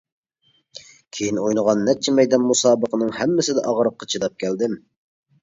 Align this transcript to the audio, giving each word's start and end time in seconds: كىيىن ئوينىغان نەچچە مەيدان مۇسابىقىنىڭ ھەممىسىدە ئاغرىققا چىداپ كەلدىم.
كىيىن 1.17 1.39
ئوينىغان 1.41 1.83
نەچچە 1.89 2.15
مەيدان 2.21 2.47
مۇسابىقىنىڭ 2.47 3.13
ھەممىسىدە 3.19 3.67
ئاغرىققا 3.73 4.11
چىداپ 4.17 4.43
كەلدىم. 4.47 4.77